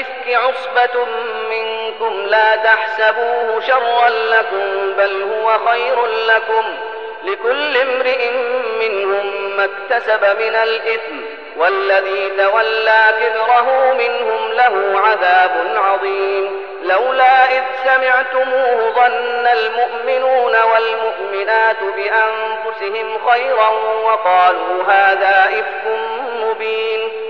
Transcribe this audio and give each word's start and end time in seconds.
بالإفك 0.00 0.34
عصبة 0.34 1.06
منكم 1.50 2.26
لا 2.26 2.56
تحسبوه 2.56 3.60
شرا 3.60 4.08
لكم 4.08 4.92
بل 4.96 5.22
هو 5.22 5.58
خير 5.68 6.06
لكم. 6.06 6.64
لكل 7.24 7.76
امرئ 7.76 8.30
منهم 8.80 9.56
ما 9.56 9.64
اكتسب 9.64 10.24
من 10.24 10.54
الإثم 10.54 11.16
والذي 11.56 12.30
تولى 12.30 13.14
كبره 13.20 13.92
منهم 13.92 14.52
له 14.52 15.00
عذاب 15.00 15.50
عظيم. 15.76 16.62
لولا 16.82 17.44
إذ 17.44 17.62
سمعتموه 17.84 18.90
ظن 18.90 19.46
المؤمنون 19.46 20.56
والمؤمنات 20.56 21.82
بأنفسهم 21.82 23.18
خيرا 23.28 23.68
وقالوا 24.04 24.84
هذا 24.88 25.44
إفك 25.44 25.98
مبين. 26.42 27.29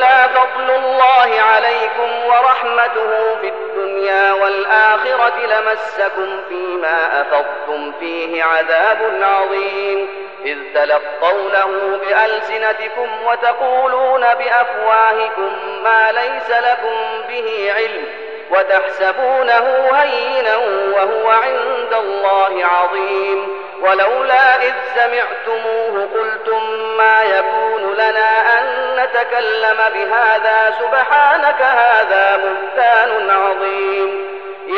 لمسكم 5.47 6.41
فيما 6.49 7.21
أفضتم 7.21 7.91
فيه 7.99 8.43
عذاب 8.43 9.19
عظيم. 9.21 10.07
إذ 10.45 10.57
تلقونه 10.75 11.99
بألسنتكم 12.01 13.09
وتقولون 13.25 14.21
بأفواهكم 14.21 15.51
ما 15.83 16.11
ليس 16.11 16.49
لكم 16.49 16.95
به 17.29 17.73
علم 17.75 18.05
وتحسبونه 18.51 19.89
هينا 19.93 20.57
وهو 20.95 21.29
عند 21.29 21.93
الله 21.93 22.65
عظيم. 22.65 23.61
ولولا 23.81 24.55
إذ 24.55 24.73
سمعتموه 24.95 26.09
قلتم 26.15 26.73
ما 26.97 27.23
يكون 27.23 27.93
لنا 27.93 28.59
أن 28.59 28.95
نتكلم 28.95 29.77
بهذا 29.93 30.75
سبحانك 30.79 31.61
هذا 31.61 32.37
بهتان 32.37 33.29
عظيم. 33.29 34.30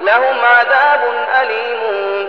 لهم 0.00 0.36
عذاب 0.44 1.00
أليم 1.42 1.80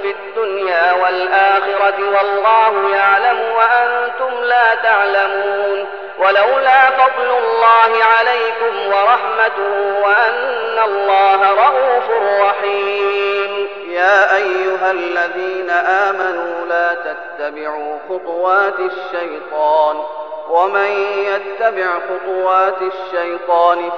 في 0.01 0.11
الدنيا 0.11 0.93
والآخرة 0.93 1.95
والله 1.99 2.95
يعلم 2.95 3.39
وأنتم 3.55 4.43
لا 4.43 4.75
تعلمون 4.83 5.85
ولولا 6.19 6.89
فضل 6.89 7.37
الله 7.37 8.03
عليكم 8.03 8.87
ورحمته 8.87 9.99
وأن 10.03 10.79
الله 10.85 11.51
رؤوف 11.51 12.09
رحيم. 12.41 13.67
يا 13.89 14.35
أيها 14.35 14.91
الذين 14.91 15.69
آمنوا 15.69 16.65
لا 16.67 16.93
تتبعوا 16.93 17.97
خطوات 18.09 18.79
الشيطان 18.79 20.01
ومن 20.49 20.91
يتبع 21.25 21.87
خطوات 22.09 22.77
الشيطان 22.81 23.91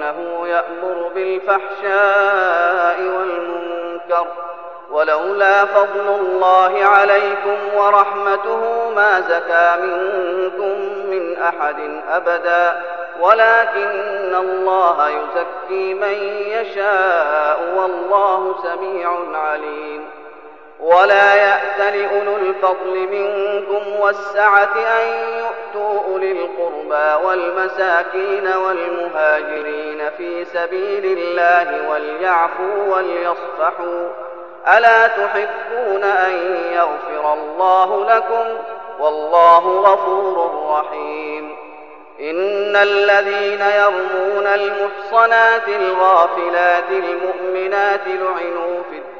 فإنه 0.00 0.48
يأمر 0.48 1.10
بالفحشاء 1.14 3.00
والمنكر 3.00 4.26
ولولا 4.90 5.64
فضل 5.64 6.08
الله 6.20 6.84
عليكم 6.84 7.56
ورحمته 7.76 8.90
ما 8.96 9.20
زكى 9.20 9.76
منكم 9.82 10.78
من 11.10 11.36
أحد 11.36 12.02
أبدا 12.08 12.82
ولكن 13.20 14.34
الله 14.34 15.08
يزكي 15.08 15.94
من 15.94 16.14
يشاء 16.46 17.74
والله 17.76 18.54
سميع 18.62 19.10
عليم 19.34 20.19
ولا 20.82 21.34
يأت 21.34 21.94
لأولو 21.94 22.36
الفضل 22.36 23.08
منكم 23.10 24.00
والسعة 24.00 24.74
أن 24.76 25.08
يؤتوا 25.38 26.00
أولي 26.12 26.32
القربى 26.32 27.26
والمساكين 27.26 28.46
والمهاجرين 28.46 30.10
في 30.18 30.44
سبيل 30.44 31.18
الله 31.18 31.90
وليعفوا 31.90 32.96
وليصفحوا. 32.96 34.08
ألا 34.76 35.06
تحبون 35.06 36.02
أن 36.02 36.32
يغفر 36.72 37.32
الله 37.32 38.14
لكم؟ 38.14 38.44
والله 39.00 39.80
غفور 39.80 40.66
رحيم. 40.70 41.56
إن 42.20 42.76
الذين 42.76 43.60
يرمون 43.60 44.46
المحصنات 44.46 45.68
الغافلات 45.68 46.90
المؤمنات 46.90 48.06
لعنوا 48.06 48.82
في 48.90 48.96
الدنيا 48.96 49.19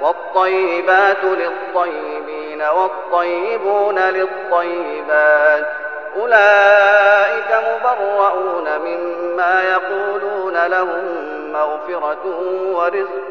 والطيبات 0.00 1.24
للطيبين 1.24 2.62
والطيبون 2.62 3.98
للطيبات. 3.98 5.66
أولئك 6.16 7.62
مبرؤون 7.68 8.78
مما 8.78 9.62
يقولون 9.62 10.66
لهم 10.66 11.26
مغفرة 11.52 12.26
ورزق 12.72 13.30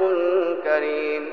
كريم. 0.63 1.31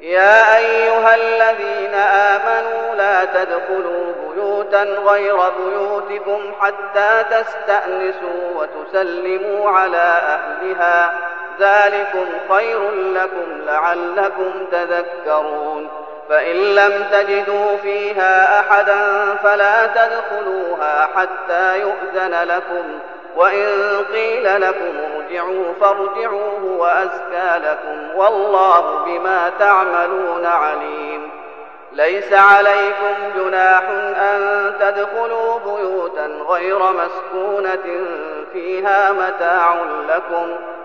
يا 0.00 0.56
أيها 0.56 1.14
الذين 1.14 1.94
آمنوا 1.94 2.94
لا 2.94 3.24
تدخلوا 3.24 4.12
بيوتا 4.34 4.82
غير 4.82 5.36
بيوتكم 5.36 6.52
حتى 6.60 7.24
تستأنسوا 7.30 8.50
وتسلموا 8.56 9.70
على 9.70 10.20
أهلها. 10.28 11.18
ذلكم 11.60 12.26
خير 12.50 12.90
لكم 12.90 13.60
لعلكم 13.66 14.66
تذكرون. 14.72 15.88
فإن 16.28 16.56
لم 16.56 17.04
تجدوا 17.12 17.76
فيها 17.76 18.60
أحدا 18.60 19.34
فلا 19.42 19.86
تدخلوها 19.86 21.08
حتى 21.16 21.80
يؤذن 21.80 22.34
لكم 22.48 22.98
وإن 23.36 24.04
قيل 24.12 24.60
لكم 24.60 24.94
ارجعوا 25.14 25.64
فارجعوه 25.80 26.64
وأزكى 26.64 27.68
لكم 27.68 28.18
والله 28.18 29.04
بما 29.04 29.52
تعملون 29.58 30.46
عليم. 30.46 31.30
ليس 31.92 32.32
عليكم 32.32 33.14
جناح 33.36 33.82
أن 34.16 34.72
تدخلوا 34.80 35.58
بيوتا 35.58 36.26
غير 36.48 36.78
مسكونة 36.78 38.06
فيها 38.52 39.12
متاع 39.12 39.76
لكم. 40.08 40.56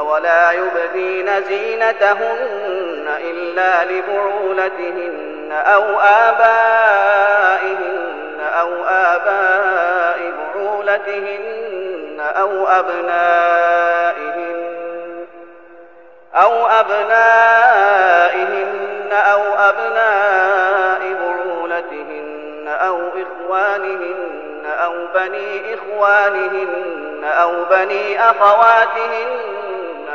ولا 0.00 0.52
يبدين 0.52 1.42
زينتهن 1.42 3.08
إلا 3.20 3.84
لبعولتهن 3.84 5.52
أو 5.52 6.00
آبائهن 6.00 7.34
أو 8.60 8.84
آباء 8.84 10.32
بعولتهن 10.54 12.20
أو 12.20 12.66
أبنائهن 12.68 14.54
أو 16.34 16.66
أبنائهن 16.66 18.14
أو 19.12 19.42
أبناء 19.54 21.00
بعولتهن 21.20 22.68
أو 22.68 23.00
إخوانهن 23.08 24.66
أو 24.66 24.92
بني 25.14 25.74
إخوانهن 25.74 27.24
أو 27.24 27.64
بني 27.64 28.20
أخواتهن 28.30 29.63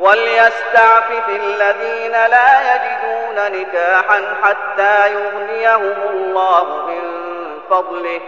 وليستعفف 0.00 1.28
الذين 1.28 2.12
لا 2.12 2.74
يجدون 2.74 3.60
نكاحا 3.60 4.22
حتى 4.42 5.12
يغنيهم 5.12 5.96
الله 6.10 6.86
من 6.86 7.02
فضله. 7.70 8.20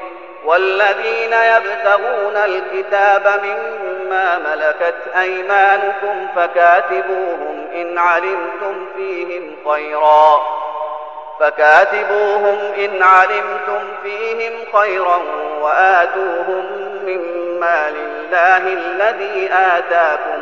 والذين 0.44 1.32
يبتغون 1.32 2.36
الكتاب 2.36 3.40
مما 3.44 4.38
ملكت 4.38 5.16
أيمانكم 5.16 6.26
فكاتبوهم 6.36 7.66
إن 7.74 7.98
علمتم 7.98 8.86
فيهم 8.96 9.56
خيرا. 9.70 10.42
فكاتبوهم 11.40 12.58
إن 12.78 13.02
علمتم 13.02 13.80
فيهم 14.02 14.52
خيرا 14.72 15.22
وآتوهم 15.60 16.64
مما 17.06 17.90
لله 17.90 18.56
الذي 18.56 19.50
آتاكم 19.52 20.41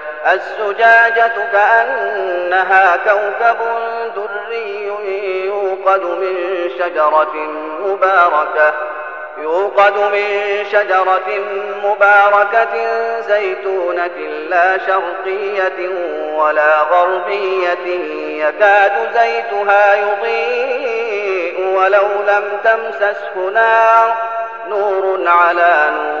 الزجاجة 0.25 1.31
كأنها 1.53 2.95
كوكب 2.95 3.57
دري 4.15 4.85
يوقد 5.45 6.01
من 6.01 6.69
شجرة 6.79 7.33
مباركة 7.85 8.73
يوقد 9.37 9.97
من 9.97 10.65
شجرة 10.71 11.29
مباركة 11.83 12.69
زيتونة 13.21 14.17
لا 14.49 14.77
شرقية 14.77 15.89
ولا 16.35 16.81
غربية 16.81 17.87
يكاد 18.47 18.91
زيتها 19.13 19.95
يضيء 19.95 21.67
ولو 21.75 22.07
لم 22.27 22.43
تمسسه 22.63 23.49
نار 23.53 24.15
نور 24.67 25.27
على 25.27 25.91
نور 25.91 26.20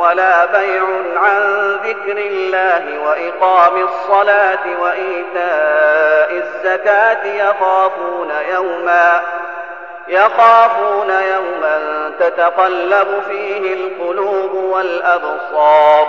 ولا 0.00 0.44
بيع 0.44 0.82
عن 1.16 1.72
ذكر 1.84 2.18
الله 2.18 2.98
وإقام 3.06 3.84
الصلاة 3.84 4.80
وإيتاء 4.80 6.32
الزكاة 6.32 7.26
يخافون 7.26 8.32
يوما 8.52 9.22
يخافون 10.08 11.10
يوما 11.10 12.12
تتقلب 12.20 13.22
فيه 13.28 13.74
القلوب 13.74 14.54
والأبصار 14.54 16.08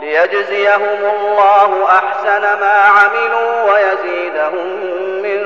ليجزيهم 0.00 1.10
الله 1.16 1.84
أحسن 1.84 2.42
ما 2.42 2.82
عملوا 2.82 3.72
ويزيدهم 3.72 4.66
من 5.22 5.44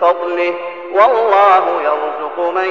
فضله 0.00 0.54
والله 0.92 1.82
يرزق 1.82 2.38
من 2.54 2.68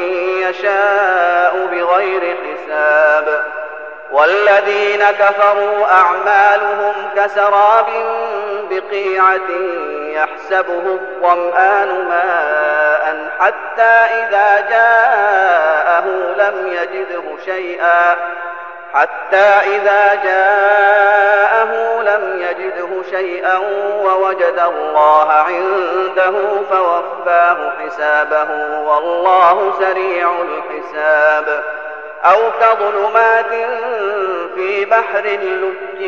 يشاء 0.50 1.67
بغير 1.72 2.38
حساب 2.43 3.43
والذين 4.12 5.03
كفروا 5.03 5.86
أعمالهم 5.91 6.93
كسراب 7.15 7.88
بقيعة 8.69 9.50
يحسبه 10.13 10.83
الظمآن 10.86 12.07
ماء 12.07 13.27
حتى 13.39 13.93
إذا 14.24 14.67
جاءه 14.69 16.05
لم 16.38 16.67
يجده 16.67 17.24
شيئا 17.45 18.15
حتى 18.93 19.75
إذا 19.75 20.15
جاءه 20.24 22.01
لم 22.01 22.41
يجده 22.41 23.03
شيئا 23.10 23.57
ووجد 24.03 24.62
الله 24.67 25.31
عنده 25.31 26.33
فوفاه 26.69 27.72
حسابه 27.79 28.79
والله 28.79 29.74
سريع 29.79 30.31
الحساب 30.41 31.63
أو 32.25 32.38
كظلمات 32.62 33.70
في 34.56 34.86
بحر 34.86 35.25
لج 35.25 36.01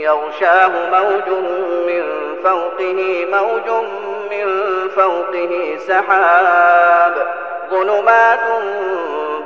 يغشاه 0.00 0.68
موج 0.68 1.28
من 1.86 2.04
فوقه 2.44 3.26
موج 3.32 3.84
من 4.30 4.48
فوقه 4.96 5.78
سحاب. 5.88 7.26
ظلمات 7.70 8.40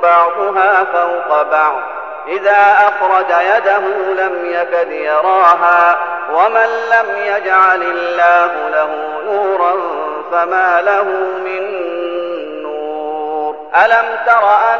بعضها 0.01 0.83
فوق 0.83 1.41
بعض. 1.41 1.81
إذا 2.27 2.73
أخرج 2.77 3.29
يده 3.55 3.83
لم 4.23 4.45
يكد 4.45 4.91
يراها. 4.91 5.97
ومن 6.33 6.69
لم 6.91 7.35
يجعل 7.35 7.81
الله 7.81 8.69
له 8.69 8.89
نورا 9.25 9.75
فما 10.31 10.81
له 10.81 11.03
من 11.45 11.63
نور. 12.63 13.55
ألم 13.85 14.05
تر 14.25 14.47
أن 14.73 14.79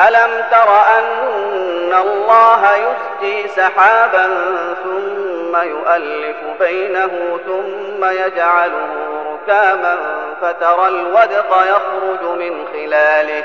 ألم 0.00 0.44
تر 0.50 0.80
أن 0.98 1.92
الله 2.00 2.70
يسجي 2.76 3.48
سحابا 3.48 4.28
ثم 4.84 5.56
يؤلف 5.56 6.36
بينه 6.60 7.38
ثم 7.46 8.04
يجعله 8.04 9.24
ركاما 9.32 9.96
فترى 10.42 10.88
الودق 10.88 11.62
يخرج 11.62 12.38
من 12.38 12.66
خلاله 12.72 13.44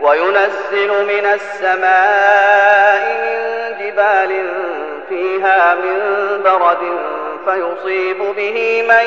وينزل 0.00 1.04
من 1.04 1.26
السماء 1.26 3.04
من 3.22 3.76
جبال 3.78 4.50
فيها 5.08 5.74
من 5.74 6.00
برد 6.44 6.98
فيصيب 7.44 8.18
به 8.18 8.82
من 8.88 9.06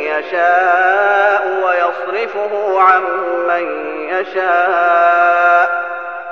يشاء 0.00 1.46
ويصرفه 1.64 2.80
عن 2.80 3.02
من 3.48 3.64
يشاء 4.08 5.47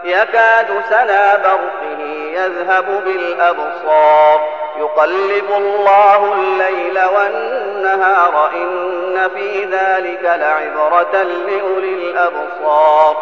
يكاد 0.07 0.83
سنا 0.89 1.37
برقه 1.37 2.01
يذهب 2.33 3.05
بالأبصار. 3.05 4.41
يقلب 4.79 5.51
الله 5.57 6.33
الليل 6.33 6.99
والنهار 7.05 8.51
إن 8.55 9.31
في 9.35 9.65
ذلك 9.65 10.23
لعبرة 10.23 11.23
لأولي 11.23 11.95
الأبصار. 11.95 13.17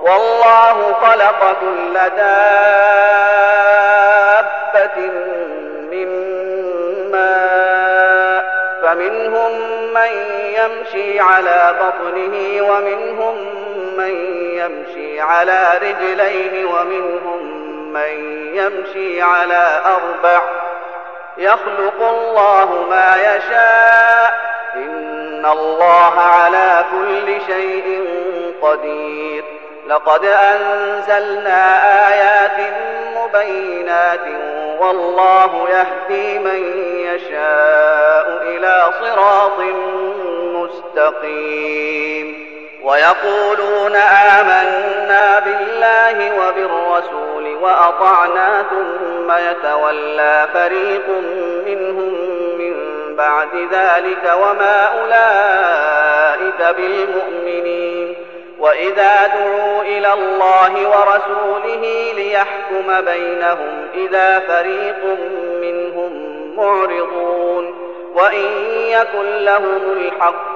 والله 0.00 0.92
خلق 0.92 1.56
كل 1.60 1.94
دابة 1.94 2.56
من 5.90 6.08
ماء 7.12 8.44
فمنهم 8.82 9.52
من 9.94 10.12
يمشي 10.40 11.20
على 11.20 11.74
بطنه 11.80 12.62
ومنهم 12.70 13.55
من 13.96 14.36
يمشي 14.58 15.20
على 15.20 15.68
رجليه 15.82 16.64
ومنهم 16.64 17.66
من 17.92 18.12
يمشي 18.56 19.22
على 19.22 19.82
أربع. 19.86 20.42
يخلق 21.38 22.02
الله 22.02 22.86
ما 22.90 23.16
يشاء. 23.16 24.46
إن 24.74 25.46
الله 25.46 26.20
على 26.20 26.84
كل 26.90 27.40
شيء 27.46 28.04
قدير. 28.62 29.44
لقد 29.86 30.24
أنزلنا 30.24 31.82
آيات 32.08 32.72
مبينات 33.16 34.26
والله 34.78 35.68
يهدي 35.70 36.38
من 36.38 36.72
يشاء 36.96 38.42
إلى 38.42 38.84
صراط 39.00 39.60
مستقيم. 40.54 42.45
ويقولون 42.86 43.96
آمنا 44.40 45.38
بالله 45.38 46.32
وبالرسول 46.38 47.56
وأطعنا 47.62 48.64
ثم 48.70 49.32
يتولى 49.32 50.48
فريق 50.52 51.08
منهم 51.66 52.14
من 52.58 52.74
بعد 53.16 53.48
ذلك 53.72 54.34
وما 54.36 54.84
أولئك 54.84 56.76
بالمؤمنين. 56.76 58.14
وإذا 58.58 59.26
دعوا 59.26 59.82
إلى 59.82 60.12
الله 60.12 60.88
ورسوله 60.88 62.12
ليحكم 62.16 63.00
بينهم 63.00 63.88
إذا 63.94 64.38
فريق 64.38 65.04
منهم 65.60 66.12
معرضون. 66.56 67.86
وإن 68.14 68.46
يكن 68.88 69.44
لهم 69.44 69.80
الحق 69.96 70.55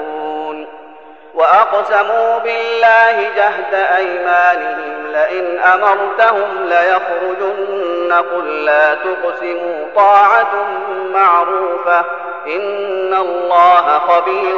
وأقسموا 1.33 2.39
بالله 2.39 3.29
جهد 3.35 3.73
أيمانهم 3.73 5.07
لئن 5.11 5.59
أمرتهم 5.59 6.63
ليخرجن 6.65 8.13
قل 8.13 8.65
لا 8.65 8.95
تقسموا 8.95 9.87
طاعة 9.95 10.67
معروفة 11.13 11.99
إن 12.47 13.13
الله 13.13 13.99
خبير 13.99 14.57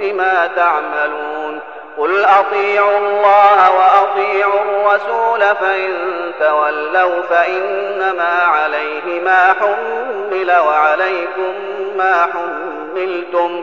بما 0.00 0.50
تعملون 0.56 1.60
قل 1.98 2.24
أطيعوا 2.24 2.98
الله 2.98 3.70
وأطيعوا 3.70 4.60
الرسول 4.60 5.40
فإن 5.40 5.94
تولوا 6.40 7.22
فإنما 7.22 8.42
عليه 8.42 9.20
ما 9.20 9.54
حمل 9.60 10.52
وعليكم 10.66 11.54
ما 11.96 12.26
حملتم 12.32 13.62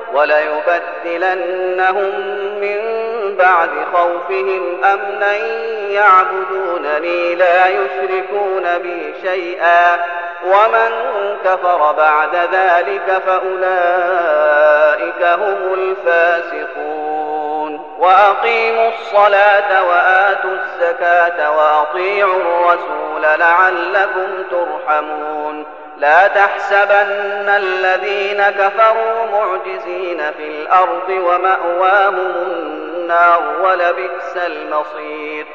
وليبدلنهم 0.13 2.11
من 2.61 2.79
بعد 3.37 3.69
خوفهم 3.93 4.83
أمنا 4.83 5.35
يعبدونني 5.89 7.35
لا 7.35 7.67
يشركون 7.67 8.77
بي 8.77 9.13
شيئا 9.21 9.99
ومن 10.45 10.91
كفر 11.45 11.91
بعد 11.97 12.35
ذلك 12.35 13.21
فأولئك 13.25 15.23
هم 15.23 15.73
الفاسقون 15.73 17.11
وأقيموا 17.99 18.89
الصلاة 18.89 19.83
وآتوا 19.89 20.51
الزكاة 20.51 21.51
وأطيعوا 21.57 22.41
الرسول 22.41 23.21
لعلكم 23.21 24.43
ترحمون 24.51 25.80
لا 26.01 26.27
تحسبن 26.27 27.49
الذين 27.49 28.43
كفروا 28.43 29.25
معجزين 29.31 30.21
في 30.37 30.47
الأرض 30.47 31.09
ومأواهم 31.09 32.17
النار 32.17 33.41
ولبئس 33.61 34.37
المصير. 34.37 35.45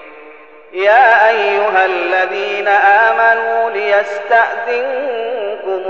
يا 0.73 1.29
أيها 1.29 1.85
الذين 1.85 2.69
آمنوا 2.69 3.71
ليستأذنكم 3.71 5.15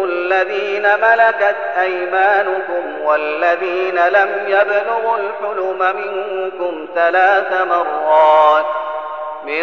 الذين 0.05 0.83
ملكت 0.83 1.57
أيمانكم 1.81 3.01
والذين 3.05 4.09
لم 4.09 4.45
يبلغوا 4.47 5.19
الحلم 5.19 5.97
منكم 5.97 6.87
ثلاث 6.95 7.53
مرات. 7.53 8.67
من 9.45 9.63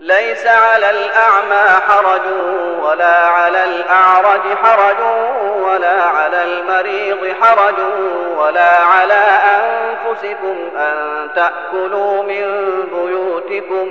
ليس 0.00 0.46
على 0.46 0.90
الأعمى 0.90 1.80
حرج 1.88 2.20
ولا 2.82 3.26
على 3.26 3.64
الأعرج 3.64 4.40
حرج 4.62 4.96
ولا 5.62 6.02
على 6.02 6.44
المريض 6.44 7.34
حرج 7.42 7.74
ولا 8.36 8.78
على 8.78 9.24
أنفسكم 9.60 10.56
أن 10.76 11.28
تأكلوا 11.34 12.22
من 12.22 12.44
بيوتكم 12.94 13.90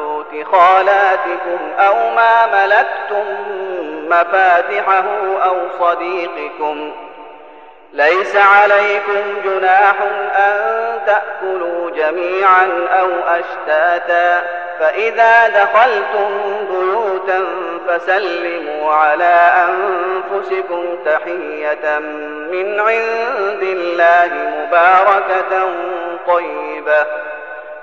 خالاتكم 0.51 1.59
أو 1.79 1.95
ما 2.09 2.45
ملكتم 2.45 3.25
مفاتحه 4.07 5.03
أو 5.45 5.57
صديقكم. 5.79 6.91
ليس 7.93 8.35
عليكم 8.35 9.21
جناح 9.43 9.95
أن 10.35 10.81
تأكلوا 11.05 11.91
جميعا 11.91 12.87
أو 12.99 13.09
أشتاتا. 13.27 14.41
فإذا 14.79 15.47
دخلتم 15.47 16.29
بيوتا 16.69 17.45
فسلموا 17.87 18.93
على 18.93 19.51
أنفسكم 19.69 20.97
تحية 21.05 21.99
من 22.51 22.79
عند 22.79 23.61
الله 23.61 24.31
مباركة 24.33 25.69
طيبة. 26.27 27.30